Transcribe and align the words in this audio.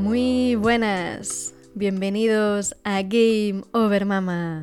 Muy 0.00 0.54
buenas, 0.54 1.52
bienvenidos 1.74 2.74
a 2.84 3.02
Game 3.02 3.64
Over 3.72 4.06
Mama. 4.06 4.62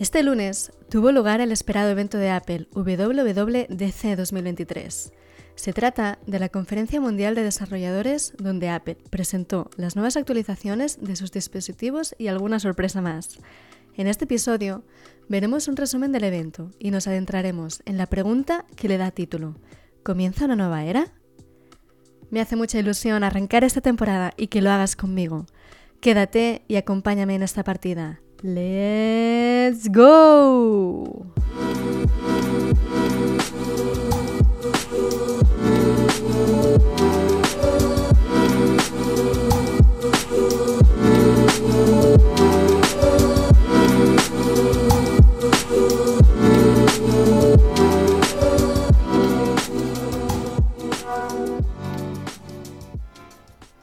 Este 0.00 0.24
lunes 0.24 0.72
tuvo 0.90 1.12
lugar 1.12 1.40
el 1.40 1.52
esperado 1.52 1.90
evento 1.90 2.18
de 2.18 2.30
Apple 2.30 2.66
WWDC 2.74 4.16
2023. 4.16 5.12
Se 5.54 5.72
trata 5.72 6.18
de 6.26 6.40
la 6.40 6.48
Conferencia 6.48 7.00
Mundial 7.00 7.36
de 7.36 7.44
Desarrolladores 7.44 8.34
donde 8.36 8.68
Apple 8.68 8.98
presentó 9.10 9.70
las 9.76 9.94
nuevas 9.94 10.16
actualizaciones 10.16 10.98
de 11.00 11.14
sus 11.14 11.30
dispositivos 11.30 12.16
y 12.18 12.26
alguna 12.26 12.58
sorpresa 12.58 13.00
más. 13.00 13.38
En 13.94 14.08
este 14.08 14.24
episodio 14.24 14.82
veremos 15.28 15.68
un 15.68 15.76
resumen 15.76 16.10
del 16.10 16.24
evento 16.24 16.72
y 16.80 16.90
nos 16.90 17.06
adentraremos 17.06 17.80
en 17.86 17.96
la 17.96 18.06
pregunta 18.06 18.64
que 18.74 18.88
le 18.88 18.98
da 18.98 19.12
título. 19.12 19.54
¿Comienza 20.02 20.46
una 20.46 20.56
nueva 20.56 20.84
era? 20.84 21.12
Me 22.32 22.40
hace 22.40 22.56
mucha 22.56 22.78
ilusión 22.78 23.24
arrancar 23.24 23.62
esta 23.62 23.82
temporada 23.82 24.32
y 24.38 24.46
que 24.46 24.62
lo 24.62 24.70
hagas 24.70 24.96
conmigo. 24.96 25.44
Quédate 26.00 26.62
y 26.66 26.76
acompáñame 26.76 27.34
en 27.34 27.42
esta 27.42 27.62
partida. 27.62 28.22
¡Let's 28.40 29.92
go! 29.92 31.26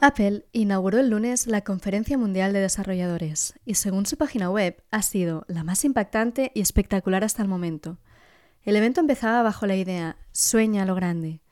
Apple 0.02 0.46
inauguró 0.52 0.98
el 0.98 1.10
lunes 1.10 1.46
la 1.46 1.60
Conferencia 1.60 2.16
Mundial 2.16 2.54
de 2.54 2.60
Desarrolladores 2.60 3.52
y 3.66 3.74
según 3.74 4.06
su 4.06 4.16
página 4.16 4.48
web 4.48 4.82
ha 4.90 5.02
sido 5.02 5.44
la 5.46 5.62
más 5.62 5.84
impactante 5.84 6.52
y 6.54 6.62
espectacular 6.62 7.22
hasta 7.22 7.42
el 7.42 7.48
momento. 7.48 7.98
El 8.62 8.76
evento 8.76 9.00
empezaba 9.02 9.42
bajo 9.42 9.66
la 9.66 9.76
idea 9.76 10.16
Sueña 10.32 10.86
lo 10.86 10.94
grande, 10.94 11.42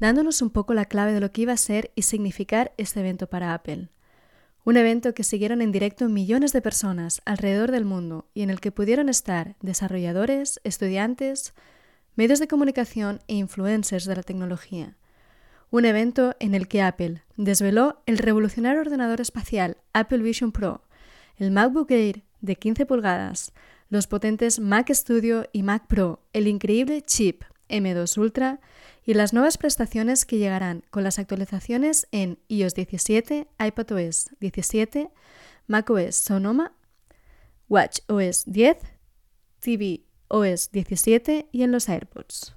dándonos 0.00 0.42
un 0.42 0.50
poco 0.50 0.74
la 0.74 0.86
clave 0.86 1.12
de 1.12 1.20
lo 1.20 1.30
que 1.30 1.42
iba 1.42 1.52
a 1.52 1.56
ser 1.56 1.92
y 1.94 2.02
significar 2.02 2.72
este 2.76 2.98
evento 2.98 3.28
para 3.28 3.54
Apple. 3.54 3.90
Un 4.64 4.76
evento 4.76 5.14
que 5.14 5.22
siguieron 5.22 5.62
en 5.62 5.70
directo 5.70 6.08
millones 6.08 6.52
de 6.52 6.60
personas 6.60 7.22
alrededor 7.24 7.70
del 7.70 7.84
mundo 7.84 8.28
y 8.34 8.42
en 8.42 8.50
el 8.50 8.58
que 8.58 8.72
pudieron 8.72 9.08
estar 9.08 9.54
desarrolladores, 9.60 10.60
estudiantes, 10.64 11.54
medios 12.16 12.40
de 12.40 12.48
comunicación 12.48 13.20
e 13.28 13.36
influencers 13.36 14.06
de 14.06 14.16
la 14.16 14.24
tecnología 14.24 14.96
un 15.72 15.86
evento 15.86 16.36
en 16.38 16.54
el 16.54 16.68
que 16.68 16.82
Apple 16.82 17.22
desveló 17.36 18.02
el 18.04 18.18
revolucionario 18.18 18.82
ordenador 18.82 19.22
espacial 19.22 19.78
Apple 19.94 20.18
Vision 20.18 20.52
Pro, 20.52 20.82
el 21.38 21.50
MacBook 21.50 21.90
Air 21.90 22.22
de 22.42 22.56
15 22.56 22.84
pulgadas, 22.84 23.52
los 23.88 24.06
potentes 24.06 24.60
Mac 24.60 24.92
Studio 24.92 25.46
y 25.50 25.62
Mac 25.62 25.86
Pro, 25.86 26.20
el 26.34 26.46
increíble 26.46 27.00
chip 27.00 27.44
M2 27.70 28.18
Ultra 28.18 28.60
y 29.06 29.14
las 29.14 29.32
nuevas 29.32 29.56
prestaciones 29.56 30.26
que 30.26 30.36
llegarán 30.36 30.84
con 30.90 31.04
las 31.04 31.18
actualizaciones 31.18 32.06
en 32.12 32.38
iOS 32.48 32.74
17, 32.74 33.48
iPadOS 33.58 34.30
17, 34.40 35.10
macOS 35.68 36.16
Sonoma, 36.16 36.76
watchOS 37.70 38.44
10, 38.44 38.76
tvOS 39.60 40.70
17 40.70 41.48
y 41.50 41.62
en 41.62 41.72
los 41.72 41.88
AirPods. 41.88 42.54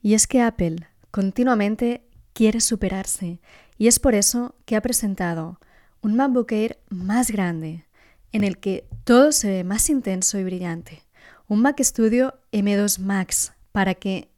Y 0.00 0.14
es 0.14 0.26
que 0.26 0.40
Apple 0.40 0.86
continuamente 1.10 2.06
quiere 2.32 2.60
superarse 2.60 3.40
y 3.78 3.88
es 3.88 3.98
por 3.98 4.14
eso 4.14 4.54
que 4.64 4.76
ha 4.76 4.82
presentado 4.82 5.58
un 6.02 6.16
MacBook 6.16 6.52
Air 6.52 6.78
más 6.88 7.30
grande, 7.30 7.86
en 8.32 8.44
el 8.44 8.58
que 8.58 8.86
todo 9.04 9.32
se 9.32 9.48
ve 9.48 9.64
más 9.64 9.90
intenso 9.90 10.38
y 10.38 10.44
brillante. 10.44 11.02
Un 11.48 11.62
Mac 11.62 11.80
Studio 11.82 12.34
M2 12.52 12.98
Max 12.98 13.52
para 13.72 13.94
que 13.94 14.28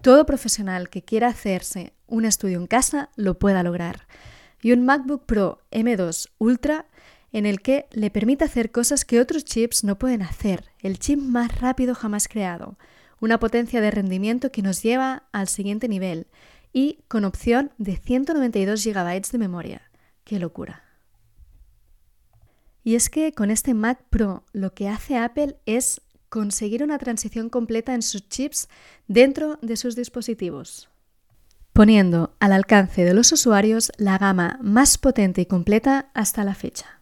todo 0.00 0.26
profesional 0.26 0.88
que 0.88 1.02
quiera 1.02 1.28
hacerse 1.28 1.92
un 2.06 2.24
estudio 2.24 2.58
en 2.58 2.66
casa 2.66 3.10
lo 3.16 3.38
pueda 3.38 3.62
lograr. 3.62 4.06
Y 4.60 4.72
un 4.72 4.84
MacBook 4.84 5.26
Pro 5.26 5.60
M2 5.70 6.28
Ultra 6.38 6.86
en 7.32 7.46
el 7.46 7.62
que 7.62 7.86
le 7.90 8.10
permite 8.10 8.44
hacer 8.44 8.70
cosas 8.70 9.04
que 9.04 9.20
otros 9.20 9.44
chips 9.44 9.84
no 9.84 9.98
pueden 9.98 10.22
hacer. 10.22 10.70
El 10.80 10.98
chip 10.98 11.18
más 11.18 11.60
rápido 11.60 11.94
jamás 11.94 12.28
creado 12.28 12.76
una 13.22 13.38
potencia 13.38 13.80
de 13.80 13.92
rendimiento 13.92 14.50
que 14.50 14.62
nos 14.62 14.82
lleva 14.82 15.28
al 15.30 15.46
siguiente 15.46 15.86
nivel 15.86 16.26
y 16.72 17.04
con 17.06 17.24
opción 17.24 17.70
de 17.78 17.96
192 17.96 18.84
GB 18.84 19.22
de 19.30 19.38
memoria. 19.38 19.82
¡Qué 20.24 20.40
locura! 20.40 20.82
Y 22.82 22.96
es 22.96 23.08
que 23.08 23.32
con 23.32 23.52
este 23.52 23.74
Mac 23.74 24.00
Pro 24.10 24.44
lo 24.52 24.74
que 24.74 24.88
hace 24.88 25.16
Apple 25.16 25.56
es 25.66 26.00
conseguir 26.30 26.82
una 26.82 26.98
transición 26.98 27.48
completa 27.48 27.94
en 27.94 28.02
sus 28.02 28.28
chips 28.28 28.68
dentro 29.06 29.56
de 29.62 29.76
sus 29.76 29.94
dispositivos, 29.94 30.88
poniendo 31.72 32.34
al 32.40 32.52
alcance 32.52 33.04
de 33.04 33.14
los 33.14 33.30
usuarios 33.30 33.92
la 33.98 34.18
gama 34.18 34.58
más 34.62 34.98
potente 34.98 35.42
y 35.42 35.46
completa 35.46 36.10
hasta 36.12 36.42
la 36.42 36.56
fecha. 36.56 37.00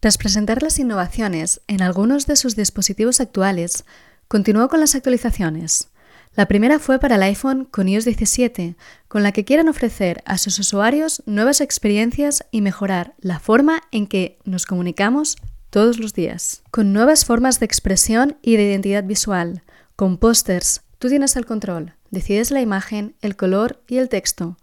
Tras 0.00 0.18
presentar 0.18 0.62
las 0.62 0.78
innovaciones 0.78 1.62
en 1.68 1.80
algunos 1.80 2.26
de 2.26 2.36
sus 2.36 2.54
dispositivos 2.54 3.20
actuales, 3.22 3.86
Continuó 4.28 4.68
con 4.68 4.80
las 4.80 4.94
actualizaciones. 4.94 5.88
La 6.36 6.46
primera 6.46 6.80
fue 6.80 6.98
para 6.98 7.14
el 7.14 7.22
iPhone 7.22 7.64
con 7.64 7.88
iOS 7.88 8.04
17, 8.06 8.74
con 9.06 9.22
la 9.22 9.30
que 9.30 9.44
quieren 9.44 9.68
ofrecer 9.68 10.22
a 10.26 10.36
sus 10.36 10.58
usuarios 10.58 11.22
nuevas 11.26 11.60
experiencias 11.60 12.44
y 12.50 12.60
mejorar 12.60 13.14
la 13.20 13.38
forma 13.38 13.82
en 13.92 14.08
que 14.08 14.38
nos 14.44 14.66
comunicamos 14.66 15.36
todos 15.70 16.00
los 16.00 16.12
días. 16.12 16.62
Con 16.72 16.92
nuevas 16.92 17.24
formas 17.24 17.60
de 17.60 17.66
expresión 17.66 18.36
y 18.42 18.56
de 18.56 18.64
identidad 18.64 19.04
visual, 19.04 19.62
con 19.94 20.18
pósters, 20.18 20.82
tú 20.98 21.08
tienes 21.08 21.36
el 21.36 21.46
control, 21.46 21.94
decides 22.10 22.50
la 22.50 22.60
imagen, 22.60 23.14
el 23.20 23.36
color 23.36 23.80
y 23.86 23.98
el 23.98 24.08
texto. 24.08 24.56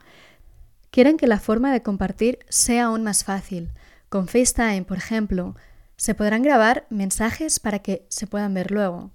Quieren 0.90 1.16
que 1.16 1.28
la 1.28 1.40
forma 1.40 1.72
de 1.72 1.82
compartir 1.82 2.40
sea 2.50 2.86
aún 2.86 3.04
más 3.04 3.24
fácil. 3.24 3.72
Con 4.10 4.28
FaceTime, 4.28 4.84
por 4.84 4.98
ejemplo, 4.98 5.56
se 5.96 6.16
podrán 6.16 6.44
grabar 6.44 6.86
mensajes 6.90 7.62
para 7.62 7.80
que 7.80 8.06
se 8.10 8.28
puedan 8.28 8.54
ver 8.54 8.72
luego. 8.72 9.12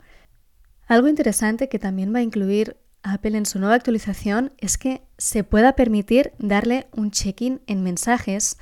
Algo 0.86 1.08
interesante 1.08 1.69
que 1.69 1.78
también 1.78 2.14
va 2.14 2.20
a 2.20 2.22
incluir 2.22 2.76
Apple 3.02 3.36
en 3.36 3.47
su 3.47 3.58
nueva 3.58 3.74
actualización 3.74 4.52
es 4.58 4.78
que 4.78 5.02
se 5.19 5.44
pueda 5.44 5.74
permitir 5.74 6.32
darle 6.38 6.86
un 6.92 7.10
check-in 7.10 7.60
en 7.66 7.82
mensajes 7.82 8.56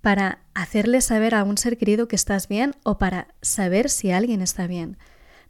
para 0.00 0.40
hacerle 0.54 1.00
saber 1.00 1.34
a 1.34 1.44
un 1.44 1.58
ser 1.58 1.76
querido 1.78 2.08
que 2.08 2.16
estás 2.16 2.48
bien 2.48 2.74
o 2.84 2.98
para 2.98 3.28
saber 3.42 3.90
si 3.90 4.10
alguien 4.10 4.42
está 4.42 4.66
bien. 4.66 4.96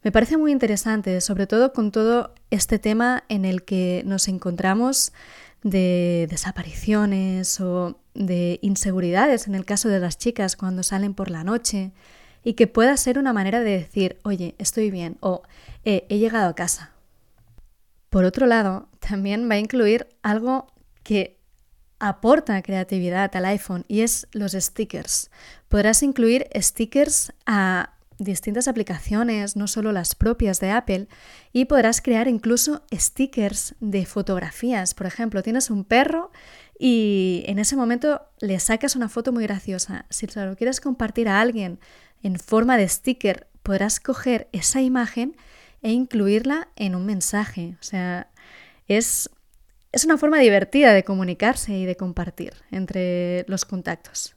Me 0.03 0.13
parece 0.13 0.37
muy 0.37 0.53
interesante, 0.53 1.21
sobre 1.21 1.47
todo 1.47 1.73
con 1.73 1.91
todo 1.91 2.35
este 2.51 2.79
tema 2.79 3.25
en 3.29 3.45
el 3.45 3.65
que 3.65 4.03
nos 4.07 4.29
encontramos 4.29 5.13
de 5.63 6.27
desapariciones 6.31 7.61
o 7.61 7.99
de 8.15 8.59
inseguridades 8.63 9.49
en 9.49 9.55
el 9.55 9.65
caso 9.65 9.89
de 9.89 10.01
las 10.01 10.17
chicas 10.17 10.57
cuando 10.57 10.83
salen 10.83 11.15
por 11.15 11.31
la 11.31 11.43
noche 11.43 11.93
y 12.49 12.55
que 12.55 12.67
pueda 12.67 12.97
ser 12.97 13.19
una 13.19 13.35
manera 13.35 13.61
de 13.61 13.73
decir, 13.73 14.17
oye, 14.23 14.55
estoy 14.57 14.91
bien 14.91 15.19
o 15.21 15.43
eh, 15.85 16.07
he 16.09 16.17
llegado 16.17 16.49
a 16.49 16.55
casa. 16.55 16.93
Por 18.09 18.25
otro 18.25 18.47
lado, 18.47 18.89
también 19.01 19.51
va 19.51 19.57
a 19.57 19.59
incluir 19.59 20.09
algo 20.23 20.73
que 21.03 21.39
aporta 21.99 22.63
creatividad 22.63 23.37
al 23.37 23.45
iPhone 23.45 23.85
y 23.87 24.01
es 24.01 24.29
los 24.33 24.53
stickers. 24.53 25.31
Podrás 25.69 26.03
incluir 26.03 26.49
stickers 26.55 27.35
a 27.45 27.93
distintas 28.19 28.67
aplicaciones, 28.67 29.55
no 29.55 29.67
solo 29.69 29.93
las 29.93 30.15
propias 30.15 30.59
de 30.59 30.71
Apple, 30.71 31.09
y 31.53 31.67
podrás 31.67 32.01
crear 32.01 32.29
incluso 32.29 32.83
stickers 32.91 33.75
de 33.81 34.07
fotografías. 34.07 34.95
Por 34.95 35.07
ejemplo, 35.07 35.43
tienes 35.43 35.69
un 35.69 35.85
perro 35.85 36.33
y 36.79 37.45
en 37.47 37.59
ese 37.59 37.77
momento 37.77 38.23
le 38.41 38.59
sacas 38.59 38.97
una 38.97 39.11
foto 39.11 39.33
muy 39.33 39.45
graciosa. 39.45 40.07
Si 40.09 40.27
lo 40.27 40.57
quieres 40.57 40.81
compartir 40.81 41.29
a 41.29 41.43
alguien 41.43 41.79
en 42.23 42.39
forma 42.39 42.77
de 42.77 42.89
sticker, 42.89 43.49
podrás 43.63 44.01
coger 44.01 44.49
esa 44.53 44.81
imagen 44.81 45.37
e 45.83 45.93
incluirla 45.93 46.69
en 46.77 46.95
un 46.95 47.07
mensaje. 47.07 47.77
O 47.81 47.83
sea, 47.83 48.31
es, 48.87 49.31
es 49.93 50.05
una 50.05 50.19
forma 50.19 50.39
divertida 50.39 50.93
de 50.93 51.05
comunicarse 51.05 51.77
y 51.77 51.85
de 51.85 51.97
compartir 51.97 52.55
entre 52.71 53.45
los 53.49 53.65
contactos. 53.65 54.35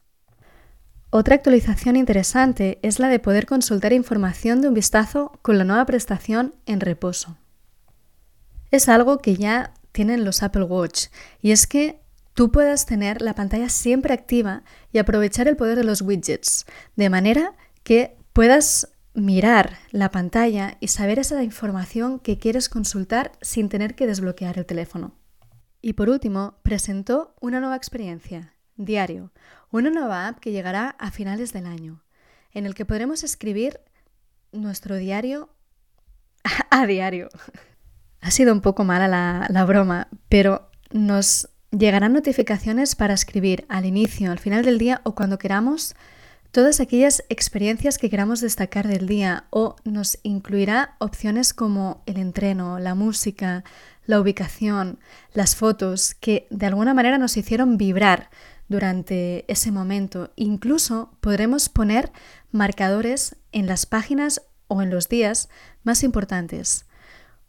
Otra 1.13 1.36
actualización 1.36 1.98
interesante 1.98 2.80
es 2.83 3.00
la 3.00 3.10
de 3.10 3.19
poder 3.19 3.45
consultar 3.45 3.92
información 3.92 4.62
de 4.62 4.69
un 4.69 4.74
vistazo 4.74 5.38
con 5.42 5.57
la 5.57 5.66
nueva 5.66 5.86
prestación 5.86 6.56
en 6.66 6.80
reposo. 6.80 7.38
Es 8.72 8.88
algo 8.88 9.18
que 9.18 9.36
ya 9.36 9.74
tienen 9.92 10.24
los 10.24 10.42
Apple 10.42 10.63
Watch 10.63 11.07
y 11.42 11.51
es 11.51 11.68
que 11.68 12.00
tú 12.33 12.50
puedas 12.50 12.86
tener 12.86 13.22
la 13.22 13.36
pantalla 13.36 13.68
siempre 13.68 14.13
activa 14.13 14.63
y 14.94 15.00
aprovechar 15.00 15.50
el 15.50 15.57
poder 15.57 15.78
de 15.78 15.83
los 15.83 16.01
widgets, 16.01 16.66
de 16.95 17.10
manera 17.10 17.56
que 17.83 18.18
puedas 18.33 18.92
mirar 19.13 19.78
la 19.92 20.12
pantalla 20.12 20.78
y 20.80 20.88
saber 20.88 21.19
esa 21.19 21.44
información 21.44 22.19
que 22.19 22.38
quieres 22.38 22.69
consultar 22.69 23.33
sin 23.42 23.69
tener 23.69 23.95
que 23.95 24.07
desbloquear 24.07 24.57
el 24.57 24.66
teléfono. 24.66 25.16
Y 25.81 25.94
por 25.94 26.10
último, 26.10 26.56
presentó 26.63 27.36
una 27.42 27.60
nueva 27.60 27.75
experiencia, 27.75 28.54
Diario, 28.78 29.31
una 29.72 29.89
nueva 29.89 30.28
app 30.28 30.39
que 30.39 30.51
llegará 30.51 30.95
a 30.98 31.12
finales 31.12 31.54
del 31.54 31.66
año, 31.66 32.04
en 32.54 32.66
el 32.66 32.74
que 32.74 32.86
podremos 32.86 33.24
escribir 33.24 33.81
nuestro 34.51 34.95
diario 34.95 35.50
a 36.69 36.86
diario. 36.86 37.30
Ha 38.22 38.31
sido 38.31 38.54
un 38.54 38.62
poco 38.62 38.83
mala 38.83 39.07
la, 39.07 39.48
la 39.50 39.66
broma, 39.66 40.07
pero 40.30 40.69
nos 40.92 41.50
llegarán 41.72 42.13
notificaciones 42.13 42.95
para 42.95 43.13
escribir 43.13 43.66
al 43.69 43.86
inicio, 43.86 44.31
al 44.31 44.39
final 44.39 44.63
del 44.63 44.78
día 44.78 45.01
o 45.04 45.16
cuando 45.16 45.38
queramos 45.38 45.95
todas 46.51 46.80
aquellas 46.80 47.24
experiencias 47.30 47.98
que 47.98 48.09
queramos 48.09 48.42
destacar 48.42 48.88
del 48.88 49.07
día 49.07 49.45
o 49.50 49.75
nos 49.83 50.19
incluirá 50.24 50.95
opciones 51.00 51.53
como 51.53 52.03
el 52.06 52.18
entreno, 52.18 52.77
la 52.80 52.94
música, 52.94 53.63
la 54.06 54.19
ubicación, 54.19 55.00
las 55.33 55.56
fotos 55.56 56.13
que 56.13 56.48
de 56.50 56.65
alguna 56.65 56.94
manera 56.94 57.18
nos 57.18 57.38
hicieron 57.38 57.77
vibrar 57.77 58.30
durante 58.68 59.45
ese 59.51 59.71
momento. 59.71 60.31
Incluso 60.36 61.18
podremos 61.21 61.69
poner 61.69 62.12
marcadores 62.51 63.38
en 63.51 63.68
las 63.68 63.86
páginas 63.86 64.42
o 64.68 64.81
en 64.81 64.89
los 64.89 65.07
días 65.09 65.50
más 65.83 66.04
importantes. 66.04 66.86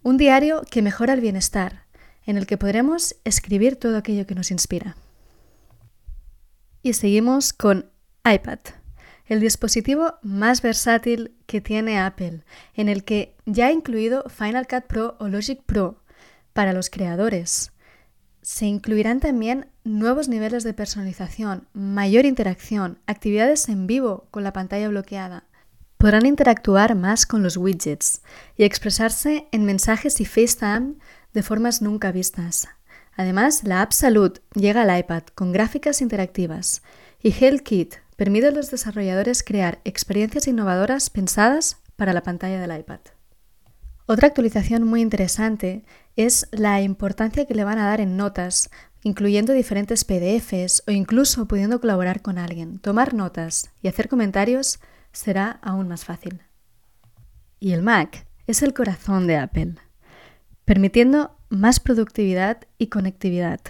Un 0.03 0.17
diario 0.17 0.63
que 0.71 0.83
mejora 0.83 1.15
el 1.15 1.21
bienestar, 1.21 1.87
en 2.25 2.37
el 2.37 2.47
que 2.47 2.59
podremos 2.59 3.17
escribir 3.25 3.77
todo 3.77 3.97
aquello 3.97 4.27
que 4.27 4.35
nos 4.35 4.51
inspira. 4.51 4.97
Y 6.83 6.95
seguimos 6.95 7.53
con 7.53 7.91
iPad, 8.25 8.59
el 9.27 9.41
dispositivo 9.41 10.15
más 10.23 10.63
versátil 10.63 11.35
que 11.47 11.61
tiene 11.61 11.99
Apple, 11.99 12.45
en 12.75 12.89
el 12.89 13.05
que 13.05 13.37
ya 13.47 13.67
ha 13.67 13.73
incluido 13.73 14.25
Final 14.29 14.67
Cut 14.67 14.85
Pro 14.87 15.17
o 15.19 15.29
Logic 15.29 15.63
Pro 15.65 16.03
para 16.53 16.73
los 16.73 16.91
creadores. 16.91 17.73
Se 18.43 18.67
incluirán 18.67 19.21
también 19.21 19.69
nuevos 19.85 20.29
niveles 20.29 20.65
de 20.65 20.75
personalización, 20.75 21.69
mayor 21.73 22.27
interacción, 22.27 22.99
actividades 23.07 23.69
en 23.69 23.87
vivo 23.87 24.27
con 24.31 24.43
la 24.43 24.53
pantalla 24.53 24.89
bloqueada. 24.89 25.45
Podrán 25.97 26.27
interactuar 26.27 26.97
más 26.97 27.27
con 27.27 27.45
los 27.45 27.57
widgets 27.57 28.23
y 28.57 28.65
expresarse 28.65 29.47
en 29.53 29.65
mensajes 29.65 30.21
y 30.21 30.25
FaceTime 30.25 30.95
de 31.33 31.43
formas 31.45 31.81
nunca 31.81 32.11
vistas. 32.11 32.69
Además, 33.17 33.63
la 33.65 33.83
app 33.83 33.93
Salud 33.93 34.39
llega 34.55 34.83
al 34.83 34.99
iPad 34.99 35.23
con 35.35 35.53
gráficas 35.53 36.01
interactivas 36.01 36.83
y 37.23 37.31
HealthKit 37.31 38.02
permite 38.17 38.49
a 38.49 38.51
los 38.51 38.71
desarrolladores 38.71 39.43
crear 39.43 39.81
experiencias 39.85 40.47
innovadoras 40.47 41.11
pensadas 41.11 41.79
para 41.97 42.13
la 42.13 42.23
pantalla 42.23 42.61
del 42.61 42.79
iPad. 42.79 43.01
Otra 44.07 44.29
actualización 44.29 44.87
muy 44.87 45.01
interesante 45.01 45.85
es 46.17 46.49
la 46.51 46.81
importancia 46.81 47.47
que 47.47 47.55
le 47.55 47.65
van 47.65 47.79
a 47.79 47.87
dar 47.87 48.01
en 48.01 48.17
notas, 48.17 48.71
incluyendo 49.03 49.53
diferentes 49.53 50.05
PDFs 50.05 50.83
o 50.87 50.91
incluso 50.91 51.47
pudiendo 51.47 51.81
colaborar 51.81 52.23
con 52.23 52.39
alguien. 52.39 52.79
Tomar 52.79 53.15
notas 53.15 53.71
y 53.81 53.89
hacer 53.89 54.09
comentarios 54.09 54.81
será 55.13 55.61
aún 55.63 55.89
más 55.89 56.05
fácil. 56.05 56.43
Y 57.61 57.73
el 57.73 57.83
Mac 57.83 58.27
es 58.47 58.63
el 58.63 58.75
corazón 58.75 59.27
de 59.27 59.37
Apple 59.37 59.75
permitiendo 60.65 61.37
más 61.51 61.81
productividad 61.81 62.63
y 62.79 62.87
conectividad. 62.87 63.61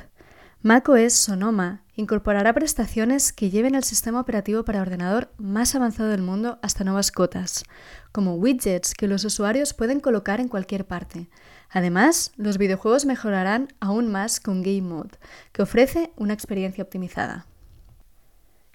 macOS 0.62 1.14
Sonoma 1.14 1.82
incorporará 1.97 2.53
prestaciones 2.53 3.32
que 3.32 3.50
lleven 3.50 3.75
el 3.75 3.82
sistema 3.82 4.20
operativo 4.20 4.64
para 4.64 4.81
ordenador 4.81 5.32
más 5.37 5.75
avanzado 5.75 6.09
del 6.09 6.23
mundo 6.23 6.61
hasta 6.62 6.85
nuevas 6.85 7.11
cotas, 7.11 7.64
como 8.12 8.37
widgets 8.37 8.94
que 8.94 9.09
los 9.09 9.25
usuarios 9.25 9.75
pueden 9.75 9.99
colocar 9.99 10.41
en 10.41 10.47
cualquier 10.47 10.87
parte. 10.87 11.29
Además, 11.69 12.31
los 12.37 12.59
videojuegos 12.59 13.06
mejorarán 13.06 13.69
aún 13.81 14.11
más 14.12 14.38
con 14.38 14.62
Game 14.62 14.82
Mode, 14.82 15.19
que 15.53 15.62
ofrece 15.62 16.12
una 16.17 16.32
experiencia 16.32 16.85
optimizada. 16.85 17.47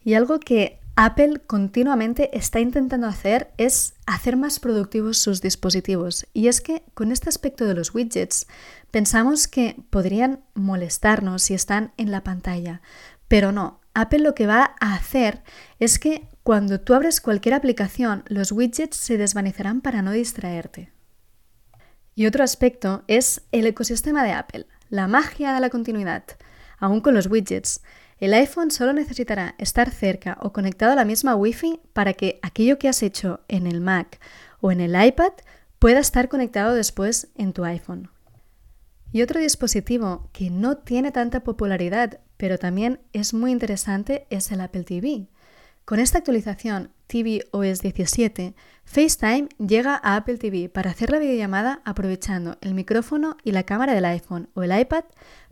Y 0.04 0.16
algo 0.16 0.40
que 0.40 0.82
Apple 1.00 1.42
continuamente 1.46 2.36
está 2.36 2.60
intentando 2.60 3.06
hacer 3.06 3.52
es 3.58 3.94
hacer 4.08 4.36
más 4.36 4.60
productivos 4.60 5.20
sus 5.20 5.42
dispositivos. 5.42 6.26
Y 6.34 6.48
es 6.48 6.60
que 6.60 6.82
con 6.96 7.12
este 7.12 7.30
aspecto 7.30 7.66
de 7.66 7.76
los 7.76 7.94
widgets 7.94 8.48
pensamos 8.90 9.48
que 9.48 9.76
podrían 9.92 10.42
molestarnos 10.56 11.44
si 11.44 11.54
están 11.54 11.94
en 11.98 12.10
la 12.10 12.24
pantalla. 12.24 12.82
Pero 13.28 13.52
no, 13.52 13.80
Apple 13.94 14.22
lo 14.22 14.34
que 14.34 14.48
va 14.48 14.76
a 14.80 14.96
hacer 14.96 15.44
es 15.78 16.00
que 16.00 16.28
cuando 16.42 16.80
tú 16.80 16.96
abres 16.96 17.22
cualquier 17.22 17.54
aplicación, 17.54 18.24
los 18.26 18.52
widgets 18.52 18.98
se 18.98 19.20
desvanecerán 19.20 19.82
para 19.82 20.02
no 20.02 20.12
distraerte. 20.14 20.92
Y 22.16 22.26
otro 22.26 22.44
aspecto 22.44 23.04
es 23.06 23.44
el 23.52 23.68
ecosistema 23.68 24.24
de 24.24 24.32
Apple, 24.32 24.66
la 24.90 25.08
magia 25.08 25.54
de 25.54 25.60
la 25.60 25.70
continuidad, 25.70 26.24
aún 26.80 27.02
con 27.02 27.14
los 27.14 27.28
widgets. 27.28 27.82
El 28.20 28.34
iPhone 28.34 28.72
solo 28.72 28.94
necesitará 28.94 29.54
estar 29.60 29.92
cerca 29.92 30.38
o 30.42 30.52
conectado 30.52 30.94
a 30.94 30.96
la 30.96 31.06
misma 31.06 31.36
Wi-Fi 31.36 31.82
para 31.94 32.14
que 32.14 32.40
aquello 32.42 32.80
que 32.80 32.90
has 32.90 33.04
hecho 33.04 33.42
en 33.48 33.68
el 33.68 33.80
Mac 33.80 34.20
o 34.60 34.72
en 34.72 34.82
el 34.82 34.96
iPad 35.00 35.34
pueda 35.78 36.00
estar 36.00 36.28
conectado 36.28 36.74
después 36.74 37.28
en 37.36 37.54
tu 37.54 37.64
iPhone. 37.64 38.10
Y 39.12 39.22
otro 39.22 39.40
dispositivo 39.40 40.30
que 40.34 40.50
no 40.50 40.78
tiene 40.78 41.12
tanta 41.12 41.44
popularidad, 41.44 42.20
pero 42.38 42.58
también 42.58 43.00
es 43.14 43.36
muy 43.36 43.52
interesante, 43.52 44.26
es 44.32 44.52
el 44.52 44.62
Apple 44.62 44.84
TV. 44.84 45.28
Con 45.86 46.00
esta 46.00 46.18
actualización 46.18 46.92
tvOS 47.06 47.80
17, 47.82 48.56
FaceTime 48.84 49.48
llega 49.60 49.94
a 50.04 50.16
Apple 50.16 50.38
TV 50.38 50.70
para 50.70 50.90
hacer 50.90 51.12
la 51.12 51.20
videollamada 51.20 51.82
aprovechando 51.86 52.58
el 52.62 52.74
micrófono 52.74 53.38
y 53.44 53.52
la 53.52 53.64
cámara 53.64 53.94
del 53.94 54.06
iPhone 54.06 54.50
o 54.56 54.64
el 54.64 54.78
iPad, 54.78 55.06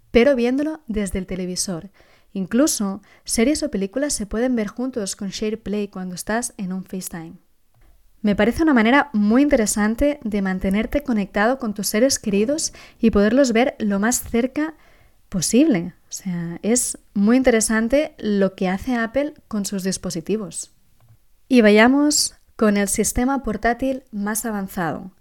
pero 0.09 0.35
viéndolo 0.35 0.81
desde 0.87 1.19
el 1.19 1.27
televisor 1.27 1.91
Incluso 2.35 3.01
series 3.23 3.63
o 3.63 3.71
películas 3.71 4.11
se 4.11 4.25
pueden 4.25 4.57
ver 4.57 4.67
juntos 4.67 5.15
con 5.15 5.29
SharePlay 5.29 5.87
cuando 5.87 6.15
estás 6.15 6.53
en 6.57 6.73
un 6.73 6.83
FaceTime. 6.83 7.37
Me 8.21 8.35
parece 8.35 8.61
una 8.61 8.73
manera 8.73 9.09
muy 9.13 9.41
interesante 9.41 10.19
de 10.21 10.41
mantenerte 10.41 11.01
conectado 11.01 11.59
con 11.59 11.73
tus 11.73 11.87
seres 11.87 12.19
queridos 12.19 12.73
y 12.99 13.11
poderlos 13.11 13.53
ver 13.53 13.75
lo 13.79 13.99
más 13.99 14.21
cerca 14.21 14.73
posible. 15.29 15.93
O 16.09 16.11
sea, 16.11 16.59
es 16.61 16.97
muy 17.13 17.37
interesante 17.37 18.15
lo 18.17 18.53
que 18.53 18.67
hace 18.67 18.95
Apple 18.95 19.35
con 19.47 19.65
sus 19.65 19.83
dispositivos. 19.83 20.73
Y 21.47 21.61
vayamos 21.61 22.35
con 22.57 22.75
el 22.75 22.89
sistema 22.89 23.43
portátil 23.43 24.03
más 24.11 24.45
avanzado. 24.45 25.11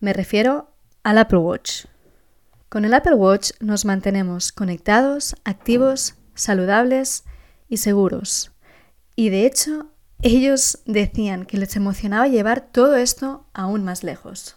Me 0.00 0.12
refiero 0.12 0.68
al 1.02 1.16
Apple 1.16 1.38
Watch. 1.38 1.86
Con 2.68 2.84
el 2.84 2.92
Apple 2.92 3.14
Watch 3.14 3.52
nos 3.60 3.86
mantenemos 3.86 4.52
conectados, 4.52 5.34
activos 5.44 6.16
saludables 6.34 7.24
y 7.68 7.78
seguros. 7.78 8.52
Y 9.16 9.30
de 9.30 9.46
hecho, 9.46 9.90
ellos 10.22 10.78
decían 10.86 11.46
que 11.46 11.58
les 11.58 11.74
emocionaba 11.76 12.28
llevar 12.28 12.60
todo 12.60 12.96
esto 12.96 13.46
aún 13.52 13.84
más 13.84 14.04
lejos. 14.04 14.56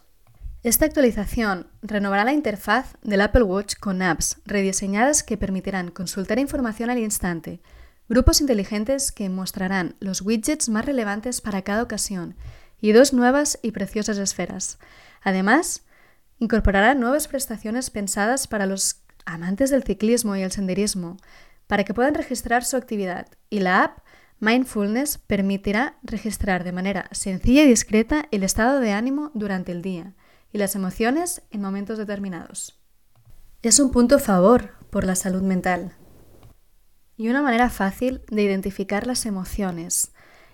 Esta 0.65 0.86
actualización 0.86 1.67
renovará 1.84 2.24
la 2.24 2.34
interfaz 2.34 2.96
del 3.03 3.22
Apple 3.22 3.44
Watch 3.44 3.75
con 3.75 4.01
apps 4.01 4.38
rediseñadas 4.46 5.22
que 5.22 5.38
permitirán 5.38 5.91
consultar 5.91 6.39
información 6.39 6.89
al 6.89 6.98
instante, 6.98 7.62
grupos 8.10 8.41
inteligentes 8.41 9.12
que 9.12 9.29
mostrarán 9.29 9.96
los 10.00 10.22
widgets 10.22 10.70
más 10.70 10.86
relevantes 10.86 11.41
para 11.41 11.62
cada 11.62 11.84
ocasión 11.84 12.36
y 12.82 12.91
dos 12.91 13.13
nuevas 13.13 13.60
y 13.62 13.72
preciosas 13.72 14.17
esferas. 14.17 14.79
Además, 15.22 15.84
incorporará 16.39 16.96
nuevas 16.96 17.27
prestaciones 17.27 17.89
pensadas 17.89 18.48
para 18.48 18.65
los 18.65 19.01
amantes 19.25 19.70
del 19.70 19.84
ciclismo 19.84 20.36
y 20.36 20.41
el 20.41 20.51
senderismo, 20.51 21.17
para 21.68 21.84
que 21.84 21.94
puedan 21.94 22.14
registrar 22.14 22.64
su 22.64 22.78
actividad 22.78 23.28
y 23.50 23.60
la 23.60 23.84
app 23.84 24.00
Mindfulness 24.40 25.18
permitirá 25.18 25.98
registrar 26.04 26.64
de 26.64 26.74
manera 26.74 27.08
sencilla 27.12 27.64
y 27.64 27.68
discreta 27.68 28.28
el 28.32 28.44
estado 28.44 28.80
de 28.80 28.92
ánimo 28.92 29.32
durante 29.34 29.72
el 29.72 29.82
día 29.82 30.14
y 30.52 30.58
las 30.58 30.76
emociones 30.76 31.42
en 31.52 31.62
momentos 31.62 31.98
determinados. 31.98 32.80
Es 33.62 33.80
un 33.80 33.92
punto 33.92 34.20
favor 34.20 34.72
por 34.90 35.06
la 35.06 35.16
salud 35.16 35.42
mental 35.42 35.94
y 37.18 37.30
una 37.30 37.42
manera 37.42 37.70
fácil 37.70 38.22
de 38.30 38.44
identificar 38.44 39.08
las 39.08 39.26
emociones 39.26 40.12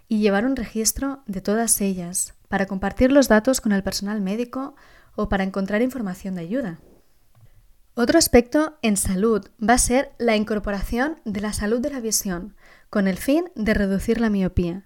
y 0.07 0.19
llevar 0.19 0.45
un 0.45 0.55
registro 0.55 1.23
de 1.25 1.41
todas 1.41 1.81
ellas 1.81 2.35
para 2.49 2.67
compartir 2.67 3.11
los 3.11 3.27
datos 3.27 3.61
con 3.61 3.71
el 3.71 3.81
personal 3.81 4.21
médico 4.21 4.75
o 5.15 5.27
para 5.27 5.43
encontrar 5.43 5.81
información 5.81 6.35
de 6.35 6.41
ayuda. 6.41 6.79
Otro 7.93 8.17
aspecto 8.17 8.77
en 8.81 8.95
salud 8.95 9.49
va 9.61 9.73
a 9.73 9.77
ser 9.77 10.13
la 10.17 10.37
incorporación 10.37 11.19
de 11.25 11.41
la 11.41 11.51
salud 11.51 11.81
de 11.81 11.89
la 11.89 11.99
visión, 11.99 12.55
con 12.89 13.07
el 13.07 13.17
fin 13.17 13.45
de 13.55 13.73
reducir 13.73 14.21
la 14.21 14.29
miopía. 14.29 14.85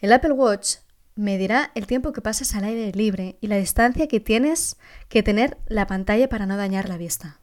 El 0.00 0.12
Apple 0.12 0.32
Watch 0.32 0.78
medirá 1.14 1.70
el 1.76 1.86
tiempo 1.86 2.12
que 2.12 2.22
pases 2.22 2.54
al 2.56 2.64
aire 2.64 2.90
libre 2.92 3.38
y 3.40 3.46
la 3.46 3.56
distancia 3.56 4.08
que 4.08 4.18
tienes 4.18 4.78
que 5.08 5.22
tener 5.22 5.58
la 5.68 5.86
pantalla 5.86 6.28
para 6.28 6.46
no 6.46 6.56
dañar 6.56 6.88
la 6.88 6.96
vista. 6.96 7.38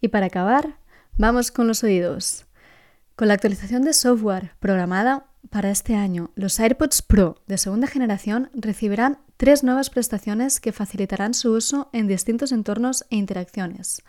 Y 0.00 0.08
para 0.08 0.26
acabar, 0.26 0.78
vamos 1.16 1.52
con 1.52 1.68
los 1.68 1.84
oídos. 1.84 2.46
Con 3.14 3.28
la 3.28 3.34
actualización 3.34 3.82
de 3.82 3.92
software 3.92 4.56
programada 4.58 5.26
para 5.50 5.70
este 5.70 5.94
año, 5.94 6.32
los 6.34 6.58
AirPods 6.58 7.02
Pro 7.02 7.40
de 7.46 7.58
segunda 7.58 7.86
generación 7.86 8.50
recibirán 8.52 9.18
tres 9.36 9.64
nuevas 9.64 9.90
prestaciones 9.90 10.60
que 10.60 10.72
facilitarán 10.72 11.34
su 11.34 11.52
uso 11.52 11.88
en 11.92 12.06
distintos 12.06 12.52
entornos 12.52 13.04
e 13.10 13.16
interacciones. 13.16 14.02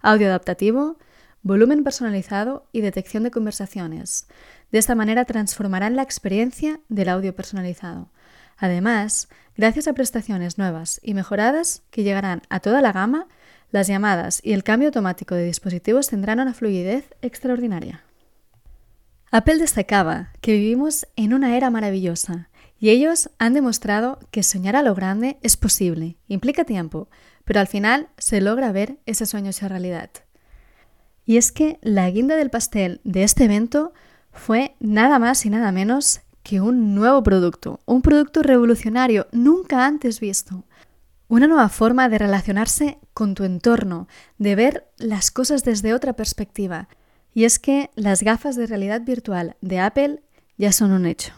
Audio 0.00 0.26
adaptativo, 0.26 0.98
volumen 1.42 1.84
personalizado 1.84 2.66
y 2.72 2.80
detección 2.80 3.22
de 3.22 3.30
conversaciones. 3.30 4.26
De 4.72 4.78
esta 4.78 4.94
manera 4.94 5.24
transformarán 5.24 5.94
la 5.94 6.02
experiencia 6.02 6.80
del 6.88 7.08
audio 7.08 7.34
personalizado. 7.34 8.10
Además, 8.56 9.28
gracias 9.56 9.88
a 9.88 9.92
prestaciones 9.92 10.58
nuevas 10.58 11.00
y 11.02 11.14
mejoradas 11.14 11.82
que 11.90 12.02
llegarán 12.02 12.42
a 12.48 12.60
toda 12.60 12.80
la 12.80 12.92
gama, 12.92 13.26
las 13.70 13.88
llamadas 13.88 14.40
y 14.42 14.52
el 14.52 14.62
cambio 14.64 14.88
automático 14.88 15.34
de 15.34 15.44
dispositivos 15.44 16.08
tendrán 16.08 16.40
una 16.40 16.54
fluidez 16.54 17.14
extraordinaria. 17.22 18.04
Apple 19.30 19.58
destacaba 19.58 20.30
que 20.40 20.52
vivimos 20.52 21.08
en 21.16 21.34
una 21.34 21.56
era 21.56 21.68
maravillosa 21.70 22.48
y 22.84 22.90
ellos 22.90 23.30
han 23.38 23.54
demostrado 23.54 24.18
que 24.30 24.42
soñar 24.42 24.76
a 24.76 24.82
lo 24.82 24.94
grande 24.94 25.38
es 25.40 25.56
posible, 25.56 26.18
implica 26.28 26.64
tiempo, 26.64 27.08
pero 27.46 27.58
al 27.60 27.66
final 27.66 28.10
se 28.18 28.42
logra 28.42 28.72
ver 28.72 28.98
ese 29.06 29.24
sueño 29.24 29.52
hecho 29.52 29.68
realidad. 29.68 30.10
Y 31.24 31.38
es 31.38 31.50
que 31.50 31.78
la 31.80 32.10
guinda 32.10 32.36
del 32.36 32.50
pastel 32.50 33.00
de 33.02 33.22
este 33.22 33.44
evento 33.44 33.94
fue 34.32 34.76
nada 34.80 35.18
más 35.18 35.46
y 35.46 35.48
nada 35.48 35.72
menos 35.72 36.20
que 36.42 36.60
un 36.60 36.94
nuevo 36.94 37.22
producto, 37.22 37.80
un 37.86 38.02
producto 38.02 38.42
revolucionario 38.42 39.28
nunca 39.32 39.86
antes 39.86 40.20
visto. 40.20 40.64
Una 41.26 41.46
nueva 41.46 41.70
forma 41.70 42.10
de 42.10 42.18
relacionarse 42.18 42.98
con 43.14 43.34
tu 43.34 43.44
entorno, 43.44 44.08
de 44.36 44.56
ver 44.56 44.90
las 44.98 45.30
cosas 45.30 45.64
desde 45.64 45.94
otra 45.94 46.12
perspectiva. 46.12 46.90
Y 47.32 47.44
es 47.44 47.58
que 47.58 47.88
las 47.94 48.22
gafas 48.22 48.56
de 48.56 48.66
realidad 48.66 49.00
virtual 49.00 49.56
de 49.62 49.80
Apple 49.80 50.22
ya 50.58 50.70
son 50.70 50.92
un 50.92 51.06
hecho. 51.06 51.32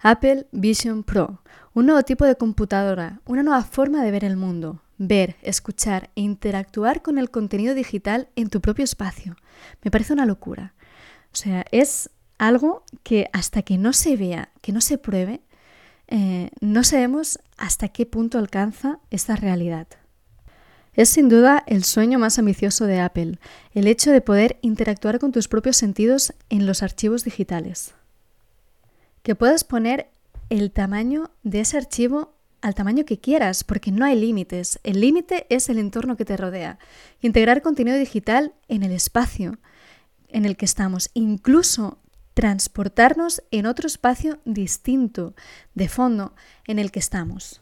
Apple 0.00 0.46
Vision 0.52 1.02
Pro, 1.02 1.42
un 1.74 1.86
nuevo 1.86 2.02
tipo 2.02 2.24
de 2.24 2.36
computadora, 2.36 3.20
una 3.24 3.42
nueva 3.42 3.62
forma 3.64 4.04
de 4.04 4.12
ver 4.12 4.24
el 4.24 4.36
mundo, 4.36 4.80
ver, 4.96 5.36
escuchar 5.42 6.10
e 6.14 6.20
interactuar 6.20 7.02
con 7.02 7.18
el 7.18 7.30
contenido 7.30 7.74
digital 7.74 8.28
en 8.36 8.48
tu 8.48 8.60
propio 8.60 8.84
espacio. 8.84 9.36
Me 9.82 9.90
parece 9.90 10.12
una 10.12 10.26
locura. 10.26 10.74
O 11.32 11.36
sea, 11.36 11.64
es 11.72 12.10
algo 12.38 12.84
que 13.02 13.28
hasta 13.32 13.62
que 13.62 13.76
no 13.76 13.92
se 13.92 14.16
vea, 14.16 14.50
que 14.60 14.72
no 14.72 14.80
se 14.80 14.98
pruebe, 14.98 15.40
eh, 16.06 16.50
no 16.60 16.84
sabemos 16.84 17.40
hasta 17.56 17.88
qué 17.88 18.06
punto 18.06 18.38
alcanza 18.38 19.00
esta 19.10 19.34
realidad. 19.36 19.88
Es 20.94 21.08
sin 21.10 21.28
duda 21.28 21.62
el 21.66 21.84
sueño 21.84 22.18
más 22.18 22.38
ambicioso 22.38 22.86
de 22.86 23.00
Apple, 23.00 23.38
el 23.72 23.86
hecho 23.86 24.10
de 24.10 24.20
poder 24.20 24.58
interactuar 24.62 25.18
con 25.18 25.32
tus 25.32 25.48
propios 25.48 25.76
sentidos 25.76 26.34
en 26.50 26.66
los 26.66 26.82
archivos 26.82 27.24
digitales. 27.24 27.94
Que 29.28 29.34
puedas 29.34 29.62
poner 29.62 30.08
el 30.48 30.70
tamaño 30.72 31.30
de 31.42 31.60
ese 31.60 31.76
archivo 31.76 32.32
al 32.62 32.74
tamaño 32.74 33.04
que 33.04 33.20
quieras, 33.20 33.62
porque 33.62 33.92
no 33.92 34.06
hay 34.06 34.18
límites. 34.18 34.80
El 34.84 35.02
límite 35.02 35.46
es 35.50 35.68
el 35.68 35.78
entorno 35.78 36.16
que 36.16 36.24
te 36.24 36.38
rodea. 36.38 36.78
Integrar 37.20 37.60
contenido 37.60 37.98
digital 37.98 38.54
en 38.68 38.84
el 38.84 38.90
espacio 38.90 39.58
en 40.28 40.46
el 40.46 40.56
que 40.56 40.64
estamos, 40.64 41.10
incluso 41.12 41.98
transportarnos 42.32 43.42
en 43.50 43.66
otro 43.66 43.86
espacio 43.86 44.38
distinto, 44.46 45.34
de 45.74 45.90
fondo, 45.90 46.34
en 46.66 46.78
el 46.78 46.90
que 46.90 47.00
estamos. 47.00 47.60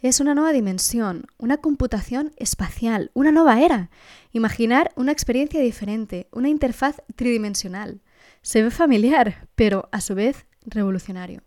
Es 0.00 0.18
una 0.18 0.34
nueva 0.34 0.50
dimensión, 0.50 1.26
una 1.38 1.58
computación 1.58 2.32
espacial, 2.38 3.12
una 3.14 3.30
nueva 3.30 3.60
era. 3.60 3.88
Imaginar 4.32 4.90
una 4.96 5.12
experiencia 5.12 5.60
diferente, 5.60 6.26
una 6.32 6.48
interfaz 6.48 7.02
tridimensional. 7.14 8.00
Se 8.44 8.62
ve 8.62 8.70
familiar, 8.70 9.48
pero 9.54 9.88
a 9.90 10.02
su 10.02 10.14
vez 10.14 10.44
revolucionario. 10.66 11.40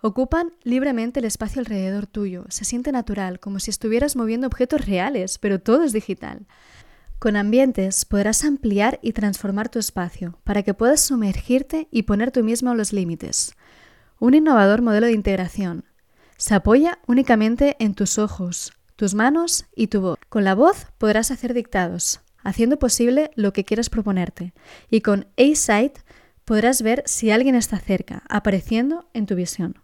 Ocupan 0.00 0.52
libremente 0.62 1.18
el 1.18 1.26
espacio 1.26 1.58
alrededor 1.58 2.06
tuyo, 2.06 2.44
se 2.50 2.64
siente 2.64 2.92
natural, 2.92 3.40
como 3.40 3.58
si 3.58 3.70
estuvieras 3.70 4.14
moviendo 4.14 4.46
objetos 4.46 4.86
reales, 4.86 5.38
pero 5.38 5.58
todo 5.60 5.82
es 5.82 5.92
digital. 5.92 6.46
Con 7.18 7.34
ambientes 7.34 8.04
podrás 8.04 8.44
ampliar 8.44 9.00
y 9.02 9.12
transformar 9.12 9.70
tu 9.70 9.80
espacio 9.80 10.38
para 10.44 10.62
que 10.62 10.72
puedas 10.72 11.00
sumergirte 11.00 11.88
y 11.90 12.04
poner 12.04 12.30
tú 12.30 12.44
mismo 12.44 12.76
los 12.76 12.92
límites. 12.92 13.56
Un 14.20 14.34
innovador 14.34 14.82
modelo 14.82 15.08
de 15.08 15.14
integración. 15.14 15.84
Se 16.36 16.54
apoya 16.54 17.00
únicamente 17.08 17.74
en 17.80 17.94
tus 17.94 18.20
ojos, 18.20 18.72
tus 18.94 19.14
manos 19.14 19.66
y 19.74 19.88
tu 19.88 20.00
voz. 20.00 20.18
Con 20.28 20.44
la 20.44 20.54
voz 20.54 20.86
podrás 20.98 21.32
hacer 21.32 21.54
dictados, 21.54 22.20
haciendo 22.44 22.78
posible 22.78 23.32
lo 23.34 23.52
que 23.52 23.64
quieras 23.64 23.90
proponerte. 23.90 24.54
Y 24.90 25.00
con 25.00 25.26
A-Sight 25.36 25.98
podrás 26.46 26.80
ver 26.80 27.02
si 27.06 27.30
alguien 27.30 27.56
está 27.56 27.78
cerca, 27.78 28.22
apareciendo 28.28 29.10
en 29.12 29.26
tu 29.26 29.34
visión. 29.34 29.82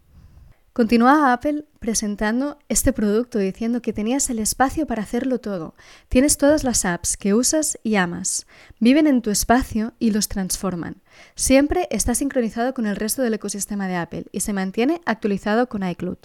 Continúa 0.71 1.33
Apple 1.33 1.65
presentando 1.77 2.57
este 2.67 2.93
producto 2.93 3.37
diciendo 3.37 3.83
que 3.83 3.93
tenías 3.93 4.31
el 4.31 4.39
espacio 4.39 4.87
para 4.87 5.03
hacerlo 5.03 5.37
todo. 5.39 5.75
Tienes 6.09 6.37
todas 6.37 6.63
las 6.63 6.83
apps 6.83 7.15
que 7.15 7.35
usas 7.35 7.77
y 7.83 7.95
amas. 7.95 8.47
Viven 8.79 9.05
en 9.05 9.21
tu 9.21 9.29
espacio 9.29 9.93
y 9.99 10.09
los 10.09 10.29
transforman. 10.29 11.03
Siempre 11.35 11.87
está 11.91 12.15
sincronizado 12.15 12.73
con 12.73 12.87
el 12.87 12.95
resto 12.95 13.21
del 13.21 13.35
ecosistema 13.35 13.87
de 13.87 13.97
Apple 13.97 14.25
y 14.31 14.39
se 14.39 14.53
mantiene 14.53 15.01
actualizado 15.05 15.69
con 15.69 15.87
iCloud. 15.87 16.17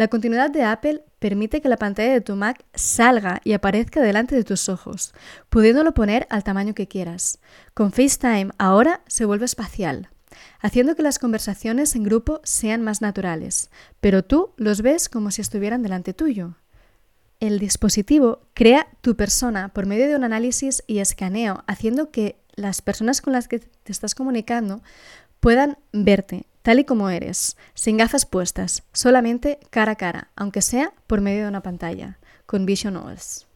La 0.00 0.08
continuidad 0.08 0.50
de 0.50 0.62
Apple 0.62 1.04
permite 1.18 1.60
que 1.60 1.68
la 1.68 1.76
pantalla 1.76 2.14
de 2.14 2.22
tu 2.22 2.34
Mac 2.34 2.64
salga 2.72 3.42
y 3.44 3.52
aparezca 3.52 4.00
delante 4.00 4.34
de 4.34 4.44
tus 4.44 4.70
ojos, 4.70 5.12
pudiéndolo 5.50 5.92
poner 5.92 6.26
al 6.30 6.42
tamaño 6.42 6.74
que 6.74 6.88
quieras. 6.88 7.38
Con 7.74 7.92
FaceTime 7.92 8.48
ahora 8.56 9.02
se 9.08 9.26
vuelve 9.26 9.44
espacial 9.44 10.08
haciendo 10.60 10.96
que 10.96 11.02
las 11.02 11.18
conversaciones 11.18 11.94
en 11.96 12.04
grupo 12.04 12.40
sean 12.44 12.80
más 12.80 13.02
naturales, 13.02 13.68
pero 14.00 14.24
tú 14.24 14.54
los 14.56 14.80
ves 14.80 15.10
como 15.10 15.30
si 15.30 15.42
estuvieran 15.42 15.82
delante 15.82 16.14
tuyo. 16.14 16.54
El 17.38 17.58
dispositivo 17.58 18.40
crea 18.54 18.86
tu 19.02 19.16
persona 19.16 19.68
por 19.68 19.84
medio 19.84 20.08
de 20.08 20.16
un 20.16 20.24
análisis 20.24 20.82
y 20.86 21.00
escaneo, 21.00 21.62
haciendo 21.66 22.10
que 22.10 22.40
las 22.54 22.80
personas 22.80 23.20
con 23.20 23.34
las 23.34 23.48
que 23.48 23.58
te 23.58 23.92
estás 23.92 24.14
comunicando 24.14 24.80
puedan 25.40 25.76
verte 25.92 26.46
tal 26.62 26.78
y 26.78 26.84
como 26.84 27.10
eres, 27.10 27.56
sin 27.74 27.96
gafas 27.96 28.26
puestas, 28.26 28.84
solamente 28.92 29.58
cara 29.70 29.92
a 29.92 29.96
cara, 29.96 30.30
aunque 30.36 30.62
sea 30.62 30.92
por 31.06 31.20
medio 31.20 31.42
de 31.42 31.48
una 31.48 31.62
pantalla, 31.62 32.18
con 32.46 32.66
Vision 32.66 32.96
OS. 32.96 33.46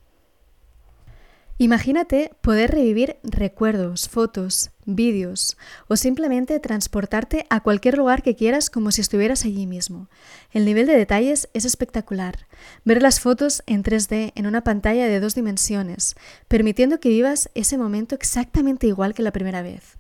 Imagínate 1.57 2.33
poder 2.41 2.73
revivir 2.73 3.17
recuerdos, 3.23 4.09
fotos, 4.09 4.73
vídeos 4.87 5.57
o 5.87 5.95
simplemente 5.95 6.59
transportarte 6.59 7.47
a 7.49 7.61
cualquier 7.61 7.97
lugar 7.97 8.25
que 8.25 8.35
quieras 8.35 8.71
como 8.71 8.91
si 8.91 9.01
estuvieras 9.01 9.45
allí 9.45 9.65
mismo. 9.65 10.09
El 10.51 10.65
nivel 10.65 10.89
de 10.89 10.97
detalles 10.97 11.49
es 11.55 11.65
espectacular. 11.65 12.49
Ver 12.85 13.01
las 13.03 13.21
fotos 13.21 13.63
en 13.67 13.85
3D 13.85 14.33
en 14.35 14.47
una 14.49 14.65
pantalla 14.65 15.07
de 15.07 15.21
dos 15.21 15.37
dimensiones, 15.37 16.17
permitiendo 16.49 16.99
que 16.99 17.11
vivas 17.11 17.49
ese 17.55 17.79
momento 17.79 18.17
exactamente 18.17 18.89
igual 18.89 19.15
que 19.15 19.23
la 19.23 19.33
primera 19.33 19.63
vez. 19.63 19.99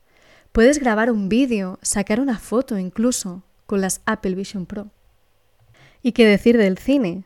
Puedes 0.54 0.78
grabar 0.78 1.11
un 1.11 1.28
vídeo, 1.28 1.80
sacar 1.82 2.20
una 2.20 2.38
foto 2.38 2.78
incluso 2.78 3.42
con 3.66 3.80
las 3.80 4.02
Apple 4.06 4.37
Vision 4.37 4.66
Pro. 4.66 4.92
¿Y 6.00 6.12
qué 6.12 6.28
decir 6.28 6.56
del 6.56 6.78
cine? 6.78 7.25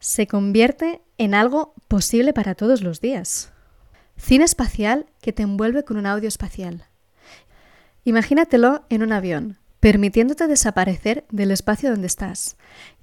Se 0.00 0.26
convierte 0.26 1.00
en 1.16 1.36
algo 1.36 1.72
posible 1.86 2.32
para 2.32 2.56
todos 2.56 2.82
los 2.82 3.00
días. 3.00 3.52
Cine 4.16 4.42
espacial 4.42 5.06
que 5.22 5.32
te 5.32 5.44
envuelve 5.44 5.84
con 5.84 5.98
un 5.98 6.06
audio 6.06 6.26
espacial. 6.26 6.86
Imagínatelo 8.02 8.82
en 8.88 9.04
un 9.04 9.12
avión, 9.12 9.56
permitiéndote 9.78 10.48
desaparecer 10.48 11.26
del 11.30 11.52
espacio 11.52 11.90
donde 11.90 12.08
estás. 12.08 12.56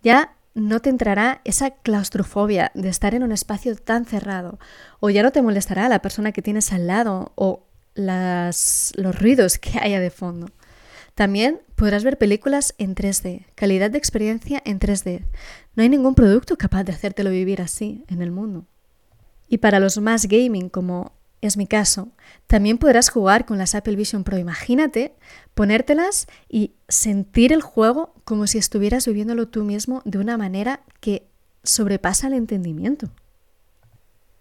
Ya 0.04 0.36
no 0.54 0.82
te 0.82 0.90
entrará 0.90 1.40
esa 1.46 1.70
claustrofobia 1.70 2.74
de 2.76 2.90
estar 2.90 3.16
en 3.16 3.24
un 3.24 3.32
espacio 3.32 3.78
tan 3.78 4.04
cerrado, 4.04 4.60
o 5.00 5.10
ya 5.10 5.24
no 5.24 5.32
te 5.32 5.42
molestará 5.42 5.88
la 5.88 6.02
persona 6.02 6.34
que 6.34 6.42
tienes 6.42 6.74
al 6.74 6.88
lado 6.88 7.32
o 7.36 7.71
las, 7.94 8.94
los 8.96 9.18
ruidos 9.18 9.58
que 9.58 9.80
haya 9.80 10.00
de 10.00 10.10
fondo. 10.10 10.48
También 11.16 11.62
podrás 11.76 12.04
ver 12.04 12.18
películas 12.18 12.74
en 12.78 12.96
3D, 12.96 13.46
calidad 13.56 13.92
de 13.92 13.98
experiencia 13.98 14.62
en 14.66 14.80
3D. 14.80 15.26
No 15.76 15.84
hay 15.84 15.90
ningún 15.90 16.16
producto 16.16 16.58
capaz 16.58 16.84
de 16.84 16.94
hacértelo 16.94 17.30
vivir 17.30 17.62
así 17.62 18.06
en 18.08 18.22
el 18.22 18.32
mundo. 18.32 18.66
Y 19.48 19.58
para 19.58 19.80
los 19.80 19.98
más 20.00 20.28
gaming, 20.28 20.70
como 20.70 21.12
es 21.42 21.58
mi 21.58 21.68
caso, 21.68 22.10
también 22.48 22.78
podrás 22.78 23.10
jugar 23.10 23.46
con 23.46 23.58
las 23.58 23.76
Apple 23.76 23.96
Vision 23.96 24.24
Pro. 24.24 24.38
Imagínate 24.38 25.14
ponértelas 25.54 26.28
y 26.48 26.74
sentir 26.88 27.52
el 27.52 27.62
juego 27.62 28.14
como 28.24 28.48
si 28.48 28.58
estuvieras 28.58 29.08
viviéndolo 29.08 29.48
tú 29.48 29.64
mismo 29.64 30.02
de 30.06 30.20
una 30.20 30.38
manera 30.38 30.82
que 31.00 31.28
sobrepasa 31.64 32.28
el 32.28 32.34
entendimiento. 32.34 33.12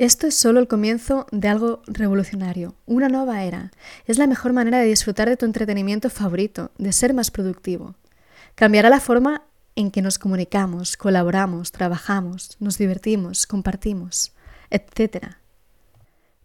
Esto 0.00 0.26
es 0.28 0.34
solo 0.34 0.60
el 0.60 0.66
comienzo 0.66 1.26
de 1.30 1.48
algo 1.48 1.82
revolucionario, 1.86 2.74
una 2.86 3.10
nueva 3.10 3.44
era. 3.44 3.70
Es 4.06 4.16
la 4.16 4.26
mejor 4.26 4.54
manera 4.54 4.78
de 4.78 4.86
disfrutar 4.86 5.28
de 5.28 5.36
tu 5.36 5.44
entretenimiento 5.44 6.08
favorito, 6.08 6.70
de 6.78 6.90
ser 6.94 7.12
más 7.12 7.30
productivo. 7.30 7.96
Cambiará 8.54 8.88
la 8.88 9.00
forma 9.00 9.42
en 9.76 9.90
que 9.90 10.00
nos 10.00 10.18
comunicamos, 10.18 10.96
colaboramos, 10.96 11.70
trabajamos, 11.70 12.56
nos 12.60 12.78
divertimos, 12.78 13.46
compartimos 13.46 14.32
etc. 14.70 15.34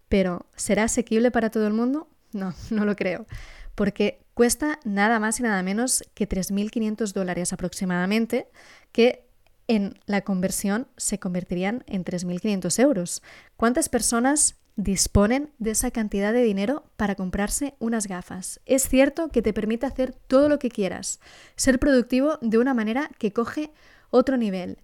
Pero, 0.09 0.47
¿será 0.57 0.83
asequible 0.83 1.31
para 1.31 1.49
todo 1.49 1.65
el 1.65 1.73
mundo? 1.73 2.09
No, 2.33 2.53
no 2.71 2.83
lo 2.83 2.97
creo, 2.97 3.25
porque 3.73 4.19
cuesta 4.33 4.79
nada 4.83 5.17
más 5.21 5.39
y 5.39 5.43
nada 5.43 5.63
menos 5.63 6.03
que 6.13 6.27
3.500 6.27 7.13
dólares 7.13 7.53
aproximadamente, 7.53 8.49
que 8.91 9.24
en 9.67 9.97
la 10.05 10.21
conversión 10.21 10.87
se 10.97 11.19
convertirían 11.19 11.83
en 11.87 12.05
3.500 12.05 12.79
euros. 12.79 13.23
¿Cuántas 13.57 13.89
personas 13.89 14.55
disponen 14.75 15.51
de 15.57 15.71
esa 15.71 15.91
cantidad 15.91 16.33
de 16.33 16.43
dinero 16.43 16.83
para 16.97 17.15
comprarse 17.15 17.75
unas 17.79 18.07
gafas. 18.07 18.59
Es 18.65 18.87
cierto 18.87 19.29
que 19.29 19.41
te 19.41 19.53
permite 19.53 19.85
hacer 19.85 20.13
todo 20.27 20.49
lo 20.49 20.59
que 20.59 20.69
quieras, 20.69 21.19
ser 21.55 21.79
productivo 21.79 22.37
de 22.41 22.57
una 22.57 22.73
manera 22.73 23.09
que 23.17 23.31
coge 23.31 23.71
otro 24.09 24.37
nivel, 24.37 24.77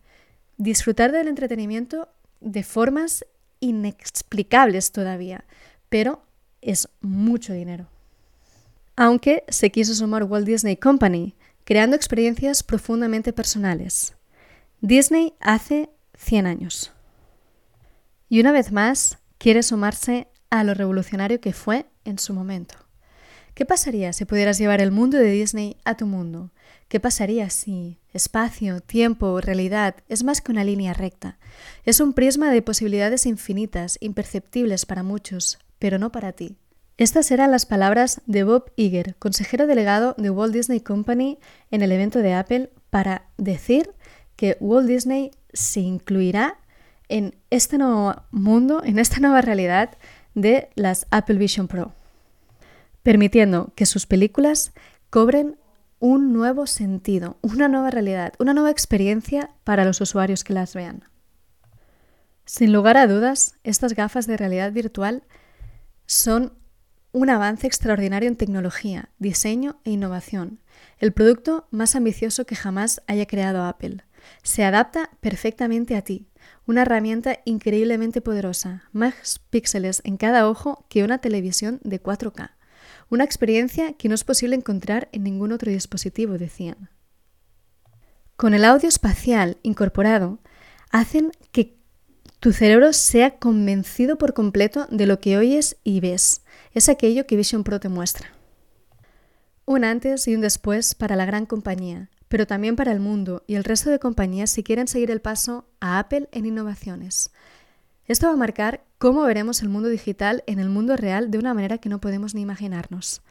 disfrutar 0.58 1.12
del 1.12 1.28
entretenimiento 1.28 2.08
de 2.40 2.64
formas 2.64 3.26
inexplicables 3.60 4.92
todavía, 4.92 5.46
pero 5.90 6.24
es 6.62 6.88
mucho 7.02 7.54
dinero. 7.54 7.88
Aunque 8.96 9.44
se 9.50 9.72
quiso 9.72 9.94
sumar 9.94 10.24
Walt 10.24 10.46
Disney 10.46 10.78
Company, 10.78 11.36
creando 11.64 11.96
experiencias 11.96 12.64
profundamente 12.64 13.34
personales. 13.34 14.16
Disney 14.84 15.36
hace 15.40 15.92
100 16.18 16.48
años. 16.48 16.92
Y 18.30 18.40
una 18.40 18.52
vez 18.52 18.72
más, 18.72 19.20
quiere 19.38 19.62
sumarse 19.62 20.28
a 20.50 20.64
lo 20.64 20.74
revolucionario 20.74 21.40
que 21.40 21.54
fue 21.54 21.86
en 22.04 22.18
su 22.18 22.34
momento. 22.34 22.74
¿Qué 23.54 23.64
pasaría 23.64 24.12
si 24.12 24.26
pudieras 24.26 24.58
llevar 24.58 24.82
el 24.82 24.90
mundo 24.90 25.20
de 25.20 25.30
Disney 25.30 25.78
a 25.86 25.98
tu 25.98 26.08
mundo? 26.08 26.50
¿Qué 26.88 27.00
pasaría 27.00 27.52
si 27.52 28.00
espacio, 28.12 28.82
tiempo, 28.82 29.40
realidad 29.40 29.98
es 30.10 30.24
más 30.24 30.42
que 30.42 30.52
una 30.52 30.64
línea 30.64 30.94
recta? 30.94 31.38
Es 31.86 32.00
un 32.00 32.14
prisma 32.14 32.50
de 32.50 32.64
posibilidades 32.64 33.28
infinitas, 33.28 34.00
imperceptibles 34.02 34.88
para 34.88 35.04
muchos, 35.04 35.60
pero 35.78 36.00
no 36.00 36.12
para 36.12 36.32
ti. 36.32 36.58
Estas 36.98 37.30
eran 37.30 37.52
las 37.52 37.68
palabras 37.68 38.22
de 38.26 38.44
Bob 38.44 38.72
Iger, 38.78 39.16
consejero 39.20 39.68
delegado 39.68 40.16
de 40.18 40.32
Walt 40.32 40.54
Disney 40.54 40.80
Company 40.80 41.38
en 41.70 41.84
el 41.84 41.92
evento 41.92 42.20
de 42.20 42.34
Apple, 42.34 42.72
para 42.90 43.28
decir 43.38 43.92
que 44.42 44.58
Walt 44.60 44.88
Disney 44.88 45.30
se 45.54 45.82
incluirá 45.82 46.58
en 47.10 47.36
este 47.52 47.78
nuevo 47.78 48.16
mundo, 48.32 48.82
en 48.84 48.98
esta 48.98 49.20
nueva 49.20 49.42
realidad 49.42 50.00
de 50.34 50.70
las 50.74 51.06
Apple 51.12 51.36
Vision 51.36 51.68
Pro, 51.68 51.94
permitiendo 53.04 53.72
que 53.76 53.86
sus 53.86 54.08
películas 54.08 54.72
cobren 55.12 55.60
un 56.00 56.34
nuevo 56.34 56.66
sentido, 56.66 57.38
una 57.44 57.68
nueva 57.68 57.92
realidad, 57.92 58.34
una 58.40 58.56
nueva 58.56 58.72
experiencia 58.72 59.52
para 59.64 59.86
los 59.86 60.02
usuarios 60.02 60.44
que 60.44 60.54
las 60.54 60.74
vean. 60.74 61.04
Sin 62.46 62.74
lugar 62.74 62.98
a 62.98 63.06
dudas, 63.06 63.54
estas 63.64 63.94
gafas 63.94 64.26
de 64.26 64.38
realidad 64.38 64.72
virtual 64.72 65.22
son 66.08 66.54
un 67.12 67.30
avance 67.30 67.68
extraordinario 67.68 68.28
en 68.28 68.38
tecnología, 68.38 69.12
diseño 69.20 69.80
e 69.84 69.92
innovación, 69.92 70.62
el 70.98 71.12
producto 71.12 71.68
más 71.70 71.96
ambicioso 71.96 72.48
que 72.48 72.56
jamás 72.56 73.04
haya 73.06 73.28
creado 73.28 73.66
Apple. 73.66 74.04
Se 74.44 74.64
adapta 74.64 75.10
perfectamente 75.20 75.96
a 75.96 76.02
ti, 76.02 76.28
una 76.66 76.84
herramienta 76.84 77.40
increíblemente 77.46 78.22
poderosa, 78.22 78.84
más 78.92 79.40
píxeles 79.50 80.02
en 80.06 80.18
cada 80.18 80.48
ojo 80.48 80.86
que 80.90 81.04
una 81.04 81.20
televisión 81.20 81.80
de 81.84 82.02
4K. 82.02 82.52
Una 83.10 83.24
experiencia 83.24 83.94
que 83.94 84.10
no 84.10 84.16
es 84.16 84.24
posible 84.24 84.56
encontrar 84.56 85.10
en 85.12 85.24
ningún 85.24 85.52
otro 85.52 85.72
dispositivo, 85.72 86.38
decían. 86.38 86.90
Con 88.36 88.54
el 88.54 88.66
audio 88.66 88.90
espacial 88.90 89.58
incorporado, 89.64 90.40
hacen 90.92 91.32
que 91.52 91.78
tu 92.40 92.54
cerebro 92.54 92.92
sea 92.92 93.38
convencido 93.38 94.18
por 94.18 94.34
completo 94.34 94.88
de 94.90 95.06
lo 95.06 95.20
que 95.20 95.38
oyes 95.38 95.78
y 95.84 96.00
ves. 96.00 96.42
Es 96.74 96.90
aquello 96.90 97.28
que 97.28 97.36
Vision 97.36 97.64
Pro 97.64 97.80
te 97.80 97.88
muestra. 97.88 98.30
Un 99.66 99.84
antes 99.84 100.28
y 100.28 100.34
un 100.34 100.42
después 100.42 100.96
para 100.96 101.16
la 101.16 101.26
gran 101.26 101.46
compañía, 101.46 102.10
pero 102.32 102.48
también 102.48 102.78
para 102.78 102.94
el 102.94 103.02
mundo 103.02 103.44
y 103.46 103.56
el 103.56 103.66
resto 103.66 103.90
de 103.90 104.00
compañías 104.00 104.50
si 104.50 104.64
quieren 104.64 104.88
seguir 104.88 105.12
el 105.12 105.20
paso 105.20 105.66
a 105.82 106.00
Apple 106.00 106.30
en 106.32 106.46
innovaciones. 106.46 107.30
Esto 108.08 108.28
va 108.28 108.34
a 108.34 108.38
marcar 108.38 108.86
cómo 109.00 109.24
veremos 109.24 109.62
el 109.62 109.68
mundo 109.68 109.90
digital 109.90 110.42
en 110.48 110.58
el 110.60 110.70
mundo 110.70 110.96
real 110.96 111.30
de 111.30 111.40
una 111.40 111.54
manera 111.54 111.80
que 111.80 111.90
no 111.90 112.00
podemos 112.00 112.34
ni 112.34 112.40
imaginarnos. 112.40 113.22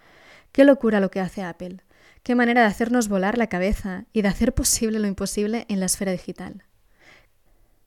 Qué 0.52 0.66
locura 0.66 1.00
lo 1.00 1.10
que 1.10 1.20
hace 1.20 1.42
Apple. 1.42 1.78
Qué 2.22 2.34
manera 2.34 2.60
de 2.60 2.66
hacernos 2.66 3.08
volar 3.08 3.38
la 3.38 3.46
cabeza 3.46 4.04
y 4.12 4.20
de 4.20 4.28
hacer 4.28 4.52
posible 4.52 4.98
lo 4.98 5.06
imposible 5.06 5.64
en 5.70 5.80
la 5.80 5.86
esfera 5.86 6.12
digital. 6.12 6.64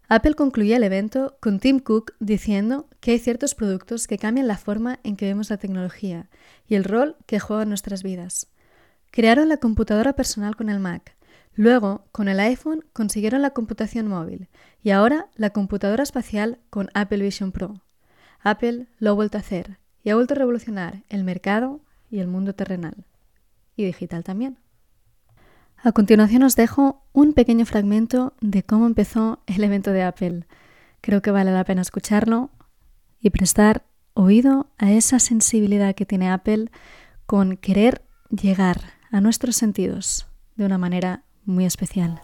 Apple 0.09 0.33
concluía 0.33 0.77
el 0.77 0.83
evento 0.83 1.37
con 1.39 1.59
Tim 1.59 1.79
Cook 1.79 2.13
diciendo 2.21 2.89
que 3.01 3.11
hay 3.11 3.19
ciertos 3.19 3.53
productos 3.53 4.07
que 4.07 4.17
cambian 4.17 4.47
la 4.47 4.57
forma 4.57 4.99
en 5.03 5.15
que 5.15 5.27
vemos 5.27 5.51
la 5.51 5.57
tecnología 5.57 6.31
y 6.67 6.73
el 6.73 6.83
rol 6.83 7.17
que 7.27 7.39
juega 7.39 7.61
en 7.61 7.69
nuestras 7.69 8.01
vidas. 8.01 8.47
Crearon 9.15 9.47
la 9.47 9.57
computadora 9.57 10.13
personal 10.13 10.55
con 10.55 10.69
el 10.69 10.79
Mac, 10.79 11.15
luego 11.53 12.07
con 12.11 12.27
el 12.29 12.39
iPhone 12.39 12.83
consiguieron 12.93 13.43
la 13.43 13.51
computación 13.51 14.07
móvil 14.07 14.49
y 14.81 14.89
ahora 14.89 15.27
la 15.35 15.51
computadora 15.51 16.01
espacial 16.01 16.57
con 16.71 16.89
Apple 16.95 17.21
Vision 17.21 17.51
Pro. 17.51 17.83
Apple 18.39 18.87
lo 18.97 19.11
ha 19.11 19.13
vuelto 19.13 19.37
a 19.37 19.41
hacer 19.41 19.77
y 20.03 20.09
ha 20.09 20.15
vuelto 20.15 20.33
a 20.33 20.37
revolucionar 20.37 21.03
el 21.09 21.23
mercado 21.23 21.81
y 22.09 22.21
el 22.21 22.27
mundo 22.27 22.55
terrenal. 22.55 23.05
Y 23.75 23.85
digital 23.85 24.23
también. 24.23 24.57
A 25.77 25.91
continuación 25.91 26.41
os 26.41 26.55
dejo 26.55 27.05
un 27.13 27.33
pequeño 27.33 27.67
fragmento 27.67 28.33
de 28.41 28.63
cómo 28.63 28.87
empezó 28.87 29.43
el 29.45 29.63
evento 29.63 29.91
de 29.91 30.01
Apple. 30.01 30.47
Creo 31.01 31.21
que 31.21 31.29
vale 31.29 31.51
la 31.51 31.65
pena 31.65 31.83
escucharlo 31.83 32.49
y 33.19 33.29
prestar 33.29 33.85
oído 34.15 34.71
a 34.79 34.91
esa 34.91 35.19
sensibilidad 35.19 35.93
que 35.93 36.07
tiene 36.07 36.31
Apple 36.31 36.71
con 37.27 37.57
querer 37.57 38.01
llegar 38.31 39.02
a 39.13 39.21
nuestros 39.21 39.55
sentidos 39.55 40.25
de 40.55 40.65
una 40.65 40.79
manera 40.79 41.23
muy 41.45 41.65
especial. 41.65 42.19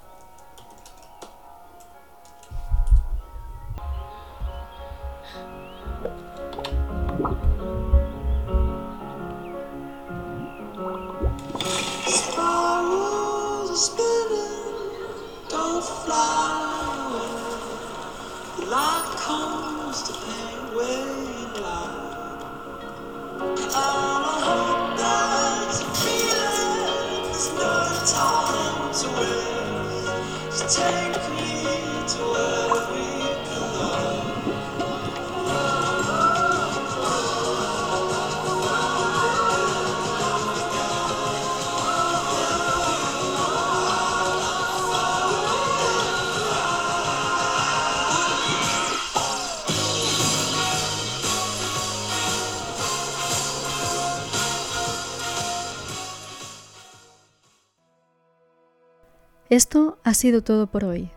Esto 59.49 59.97
ha 60.03 60.13
sido 60.13 60.43
todo 60.43 60.67
por 60.67 60.85
hoy. 60.85 61.09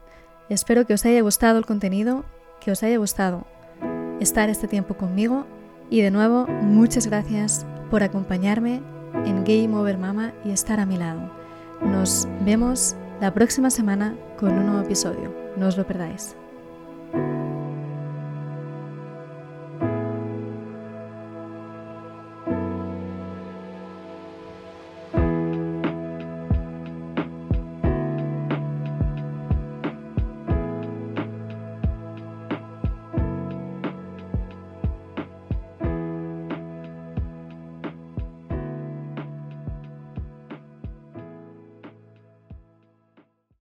Espero 0.48 0.86
que 0.86 0.94
os 0.94 1.04
haya 1.04 1.20
gustado 1.20 1.58
el 1.58 1.66
contenido, 1.66 2.24
que 2.62 2.70
os 2.70 2.82
haya 2.82 2.96
gustado 2.96 3.46
estar 4.20 4.48
este 4.48 4.68
tiempo 4.68 4.96
conmigo 4.96 5.44
y 5.90 6.00
de 6.00 6.10
nuevo 6.10 6.46
muchas 6.46 7.06
gracias 7.06 7.66
por 7.90 8.02
acompañarme 8.02 8.80
en 9.26 9.44
Game 9.44 9.76
Over 9.76 9.98
Mama 9.98 10.32
y 10.46 10.50
estar 10.50 10.80
a 10.80 10.86
mi 10.86 10.96
lado. 10.96 11.30
Nos 11.82 12.26
vemos 12.42 12.96
la 13.20 13.34
próxima 13.34 13.68
semana 13.68 14.16
con 14.38 14.52
un 14.52 14.64
nuevo 14.64 14.80
episodio. 14.80 15.34
No 15.58 15.66
os 15.66 15.76
lo 15.76 15.86
perdáis. 15.86 16.34